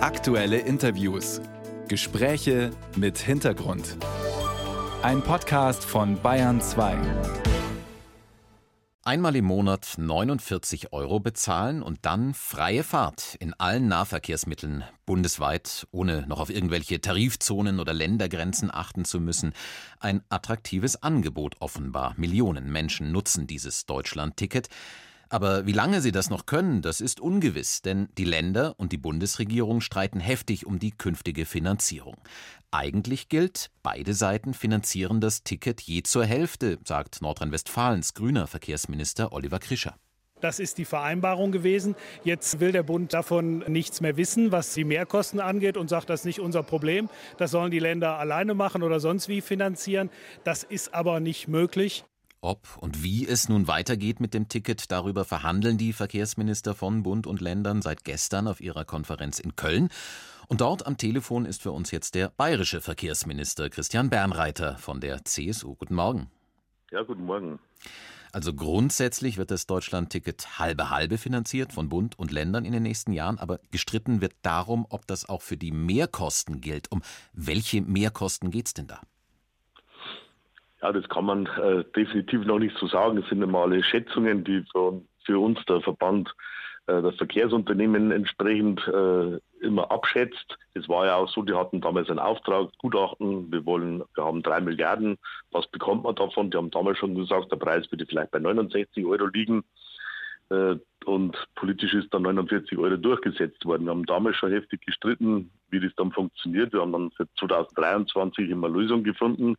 [0.00, 1.40] Aktuelle Interviews.
[1.88, 3.96] Gespräche mit Hintergrund.
[5.02, 6.96] Ein Podcast von Bayern 2.
[9.02, 16.28] Einmal im Monat 49 Euro bezahlen und dann freie Fahrt in allen Nahverkehrsmitteln bundesweit, ohne
[16.28, 19.52] noch auf irgendwelche Tarifzonen oder Ländergrenzen achten zu müssen.
[19.98, 22.14] Ein attraktives Angebot offenbar.
[22.16, 24.68] Millionen Menschen nutzen dieses Deutschland-Ticket.
[25.30, 28.98] Aber wie lange sie das noch können, das ist ungewiss, denn die Länder und die
[28.98, 32.16] Bundesregierung streiten heftig um die künftige Finanzierung.
[32.70, 39.58] Eigentlich gilt, beide Seiten finanzieren das Ticket je zur Hälfte, sagt Nordrhein-Westfalens grüner Verkehrsminister Oliver
[39.58, 39.96] Krischer.
[40.40, 41.96] Das ist die Vereinbarung gewesen.
[42.24, 46.20] Jetzt will der Bund davon nichts mehr wissen, was die Mehrkosten angeht und sagt, das
[46.20, 47.08] ist nicht unser Problem.
[47.38, 50.10] Das sollen die Länder alleine machen oder sonst wie finanzieren.
[50.44, 52.04] Das ist aber nicht möglich.
[52.40, 57.26] Ob und wie es nun weitergeht mit dem Ticket, darüber verhandeln die Verkehrsminister von Bund
[57.26, 59.88] und Ländern seit gestern auf ihrer Konferenz in Köln.
[60.46, 65.24] Und dort am Telefon ist für uns jetzt der bayerische Verkehrsminister Christian Bernreiter von der
[65.24, 65.74] CSU.
[65.74, 66.30] Guten Morgen.
[66.92, 67.58] Ja, guten Morgen.
[68.30, 73.12] Also grundsätzlich wird das Deutschland-Ticket halbe halbe finanziert von Bund und Ländern in den nächsten
[73.12, 76.92] Jahren, aber gestritten wird darum, ob das auch für die Mehrkosten gilt.
[76.92, 77.02] Um
[77.32, 79.00] welche Mehrkosten geht es denn da?
[80.82, 83.18] Ja, das kann man äh, definitiv noch nicht so sagen.
[83.18, 86.32] Es sind normale Schätzungen, die für, für uns der Verband
[86.86, 90.56] äh, das Verkehrsunternehmen entsprechend äh, immer abschätzt.
[90.74, 94.42] Es war ja auch so, die hatten damals einen Auftrag, Gutachten, wir wollen, wir haben
[94.42, 95.18] drei Milliarden,
[95.50, 96.50] was bekommt man davon?
[96.50, 99.64] Die haben damals schon gesagt, der Preis würde vielleicht bei 69 Euro liegen.
[100.50, 103.84] Äh, und politisch ist dann 49 Euro durchgesetzt worden.
[103.84, 106.72] Wir haben damals schon heftig gestritten, wie das dann funktioniert.
[106.72, 109.56] Wir haben dann für 2023 immer Lösung gefunden.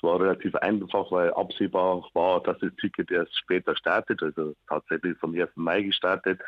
[0.00, 5.18] Es war relativ einfach, weil absehbar war, dass das Ticket erst später startet, also tatsächlich
[5.18, 5.50] vom 1.
[5.56, 6.40] Mai gestartet.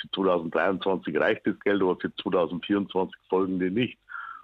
[0.00, 3.98] Für 2023 reicht das Geld, aber für 2024 folgende nicht.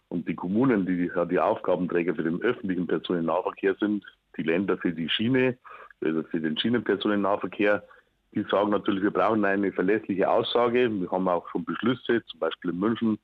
[0.09, 4.05] Und die Kommunen, die ja die Aufgabenträger für den öffentlichen Personennahverkehr sind,
[4.37, 5.57] die Länder für die Schiene,
[6.05, 7.83] also für den Schienenpersonennahverkehr,
[8.35, 10.91] die sagen natürlich, wir brauchen eine verlässliche Aussage.
[10.91, 13.19] Wir haben auch schon Beschlüsse, zum Beispiel in München,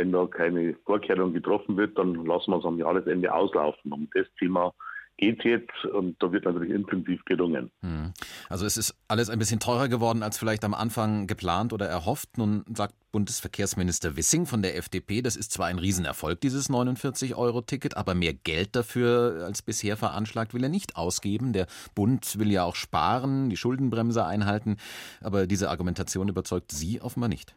[0.00, 3.92] wenn da keine Vorkehrung getroffen wird, dann lassen wir es am Jahresende auslaufen.
[3.92, 4.72] Um das Thema
[5.18, 7.70] geht jetzt und da wird natürlich intensiv gelungen.
[7.82, 8.14] Hm.
[8.48, 12.38] Also es ist alles ein bisschen teurer geworden als vielleicht am Anfang geplant oder erhofft.
[12.38, 18.14] Nun sagt Bundesverkehrsminister Wissing von der FDP, das ist zwar ein Riesenerfolg, dieses 49-Euro-Ticket, aber
[18.14, 21.52] mehr Geld dafür als bisher veranschlagt will er nicht ausgeben.
[21.52, 24.78] Der Bund will ja auch sparen, die Schuldenbremse einhalten,
[25.20, 27.54] aber diese Argumentation überzeugt Sie offenbar nicht.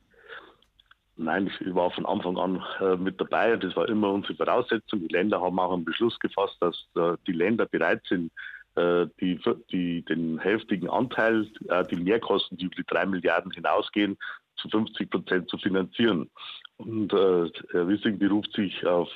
[1.15, 4.99] Nein, ich war von Anfang an äh, mit dabei und das war immer unsere Voraussetzung.
[5.01, 8.31] Die Länder haben auch einen Beschluss gefasst, dass äh, die Länder bereit sind,
[8.75, 9.39] äh, die,
[9.71, 14.17] die, den heftigen Anteil, äh, die Mehrkosten, die über die drei Milliarden hinausgehen,
[14.57, 16.31] zu 50 Prozent zu finanzieren.
[16.77, 19.07] Und äh, Herr Wissing beruft sich auf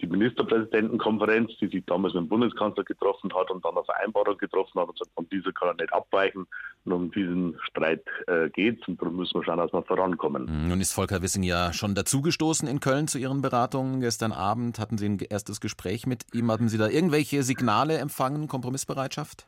[0.00, 4.80] die Ministerpräsidentenkonferenz, die sich damals mit dem Bundeskanzler getroffen hat und dann eine Vereinbarung getroffen
[4.80, 6.46] hat und sagt, von dieser kann er nicht abweichen.
[6.84, 10.46] Und um diesen Streit äh, geht es und darum müssen wir schauen, dass wir vorankommen.
[10.46, 14.00] Hm, nun ist Volker Wissing ja schon dazugestoßen in Köln zu Ihren Beratungen.
[14.00, 16.50] Gestern Abend hatten Sie ein erstes Gespräch mit ihm.
[16.50, 19.46] Hatten Sie da irgendwelche Signale empfangen, Kompromissbereitschaft?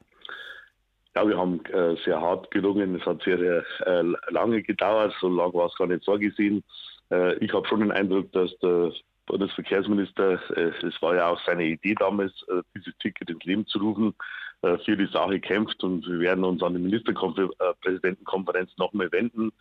[1.14, 2.96] Ja, wir haben äh, sehr hart gelungen.
[2.96, 5.14] Es hat sehr, sehr äh, lange gedauert.
[5.20, 6.64] So lange war es gar nicht vorgesehen.
[7.10, 8.92] Äh, ich habe schon den Eindruck, dass der
[9.26, 13.78] Bundesverkehrsminister, äh, es war ja auch seine Idee damals, äh, dieses Ticket ins Leben zu
[13.78, 14.14] rufen,
[14.62, 15.82] äh, für die Sache kämpft.
[15.84, 19.52] Und wir werden uns an die Ministerpräsidentenkonferenz nochmal wenden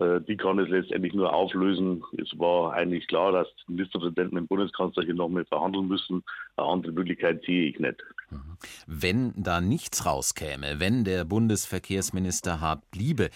[0.00, 2.02] die kann es letztendlich nur auflösen.
[2.20, 6.24] Es war eigentlich klar, dass die Ministerpräsidenten mit dem Bundeskanzler hier nochmal verhandeln müssen.
[6.56, 8.02] Eine andere Möglichkeit sehe ich nicht.
[8.30, 8.56] Mhm.
[8.86, 13.30] Wenn da nichts rauskäme, wenn der Bundesverkehrsminister hart bliebe,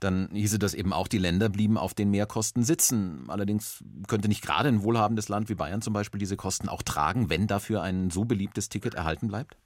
[0.00, 3.26] dann hieße das eben auch, die Länder blieben auf den Mehrkosten sitzen.
[3.28, 7.30] Allerdings könnte nicht gerade ein wohlhabendes Land wie Bayern zum Beispiel diese Kosten auch tragen,
[7.30, 9.56] wenn dafür ein so beliebtes Ticket erhalten bleibt?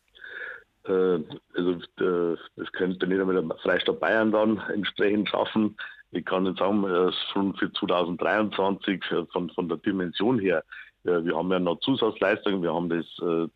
[0.87, 1.19] Äh,
[1.55, 5.77] also äh, das könnte nicht einmal der Freistaat Bayern dann entsprechend schaffen.
[6.15, 10.65] Ich kann nicht sagen, schon für 2023 äh, von, von der Dimension her.
[11.03, 12.63] Wir haben ja noch Zusatzleistungen.
[12.63, 13.05] Wir haben das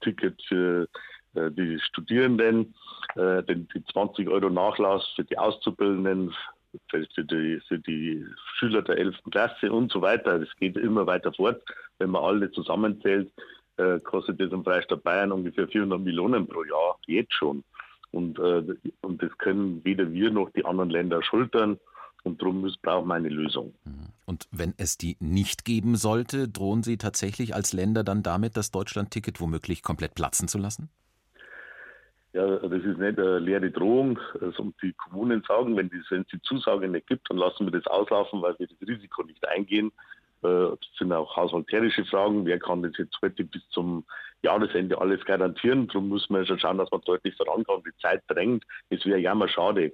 [0.02, 0.86] Ticket für
[1.34, 2.74] die Studierenden,
[3.16, 6.34] den, die 20 Euro Nachlass für die Auszubildenden,
[6.90, 8.26] für die, für die
[8.58, 9.16] Schüler der 11.
[9.30, 10.40] Klasse und so weiter.
[10.40, 11.62] Das geht immer weiter fort.
[11.98, 13.32] Wenn man alle zusammenzählt,
[13.78, 17.64] äh, kostet das im Freistaat Bayern ungefähr 400 Millionen pro Jahr, jetzt schon.
[18.10, 18.62] Und, äh,
[19.02, 21.78] und das können weder wir noch die anderen Länder schultern.
[22.24, 23.74] Und darum brauchen wir eine Lösung.
[23.84, 24.08] Mhm.
[24.26, 28.70] Und wenn es die nicht geben sollte, drohen Sie tatsächlich als Länder dann damit, das
[28.70, 30.90] Deutschland-Ticket womöglich komplett platzen zu lassen?
[32.34, 34.18] Ja, das ist nicht eine leere Drohung.
[34.40, 38.42] Also die Kommunen sagen, wenn, es die Zusage nicht gibt, dann lassen wir das auslaufen,
[38.42, 39.90] weil wir das Risiko nicht eingehen.
[40.42, 42.44] Das sind auch haushalterische Fragen.
[42.44, 44.04] Wer kann das jetzt heute bis zum
[44.42, 45.88] Jahresende alles garantieren?
[45.88, 47.86] Darum muss man schon schauen, dass man deutlich vorankommt.
[47.86, 48.62] Die Zeit drängt.
[48.90, 49.92] Es wäre ja mal schade.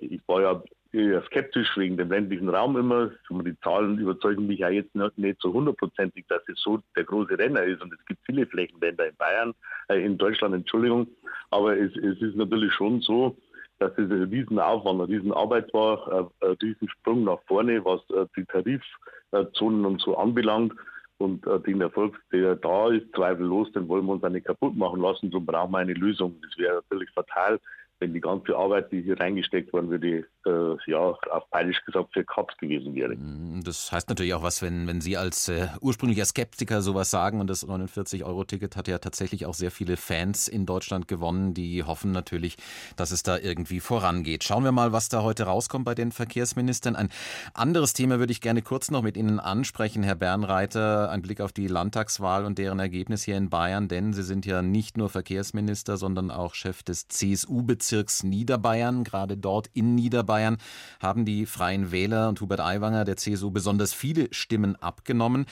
[0.00, 3.10] Ich war ja eher skeptisch wegen dem ländlichen Raum immer.
[3.30, 7.62] Die Zahlen überzeugen mich ja jetzt nicht so hundertprozentig, dass es so der große Renner
[7.62, 7.82] ist.
[7.82, 9.54] Und es gibt viele Flächenländer in Bayern,
[9.88, 11.06] äh, in Deutschland, Entschuldigung.
[11.50, 13.36] Aber es, es ist natürlich schon so,
[13.78, 19.84] dass es ein Riesenaufwand, eine Riesenarbeit war, ein Riesensprung nach vorne, was äh, die Tarifzonen
[19.84, 20.72] und so anbelangt.
[21.18, 24.76] Und äh, den Erfolg, der da ist, zweifellos, den wollen wir uns auch nicht kaputt
[24.76, 25.30] machen lassen.
[25.30, 26.36] Darum brauchen wir eine Lösung.
[26.42, 27.58] Das wäre natürlich fatal,
[27.98, 32.24] wenn die ganze Arbeit, die hier reingesteckt worden würde, äh, ja, auf bayerisch gesagt für
[32.24, 33.16] Kaps gewesen wäre.
[33.16, 37.40] Mm, das heißt natürlich auch was, wenn, wenn Sie als äh, ursprünglicher Skeptiker sowas sagen
[37.40, 42.12] und das 49-Euro-Ticket hat ja tatsächlich auch sehr viele Fans in Deutschland gewonnen, die hoffen
[42.12, 42.56] natürlich,
[42.96, 44.44] dass es da irgendwie vorangeht.
[44.44, 46.96] Schauen wir mal, was da heute rauskommt bei den Verkehrsministern.
[46.96, 47.08] Ein
[47.54, 51.10] anderes Thema würde ich gerne kurz noch mit Ihnen ansprechen, Herr Bernreiter.
[51.10, 54.60] Ein Blick auf die Landtagswahl und deren Ergebnis hier in Bayern, denn Sie sind ja
[54.60, 57.85] nicht nur Verkehrsminister, sondern auch Chef des CSU-Bezirks
[58.22, 59.04] Niederbayern.
[59.04, 60.58] Gerade dort in Niederbayern Bayern
[61.00, 65.46] haben die Freien Wähler und Hubert Aiwanger der CSU besonders viele Stimmen abgenommen.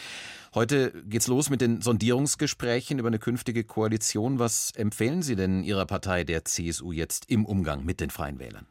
[0.55, 4.39] Heute geht's los mit den Sondierungsgesprächen über eine künftige Koalition.
[4.39, 8.67] Was empfehlen Sie denn Ihrer Partei, der CSU, jetzt im Umgang mit den Freien Wählern?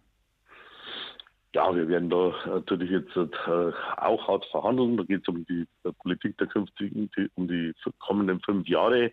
[1.56, 4.98] Ja, wir werden da natürlich jetzt äh, auch hart verhandeln.
[4.98, 5.68] Da geht es um die
[6.00, 9.12] Politik der künftigen, um die kommenden fünf Jahre.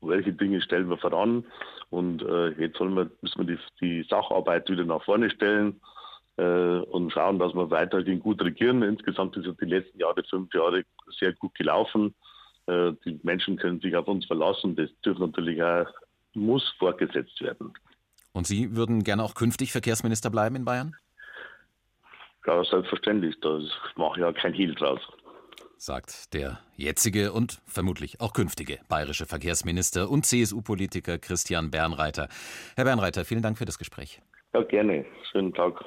[0.00, 1.44] Welche Dinge stellen wir voran.
[1.90, 5.80] Und äh, jetzt wir, müssen wir die, die, Sacharbeit wieder nach vorne stellen
[6.36, 8.82] äh, und schauen, dass wir weiterhin gut regieren.
[8.82, 10.84] Insgesamt es die letzten Jahre, fünf Jahre,
[11.18, 12.14] sehr gut gelaufen.
[12.66, 14.76] Äh, die Menschen können sich auf uns verlassen.
[14.76, 15.86] Das dürfte natürlich auch,
[16.34, 17.72] muss fortgesetzt werden.
[18.32, 20.94] Und Sie würden gerne auch künftig Verkehrsminister bleiben in Bayern?
[22.46, 23.34] Ja, selbstverständlich.
[23.40, 23.60] Da
[23.96, 25.00] mache ich ja kein Hehl draus
[25.78, 32.28] sagt der jetzige und vermutlich auch künftige bayerische Verkehrsminister und CSU-Politiker Christian Bernreiter.
[32.76, 34.20] Herr Bernreiter, vielen Dank für das Gespräch.
[34.52, 35.04] Ja, gerne.
[35.30, 35.84] Schönen Tag.